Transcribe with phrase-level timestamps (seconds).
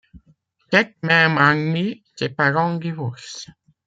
[0.73, 3.51] Cette même année, ses parents divorcent.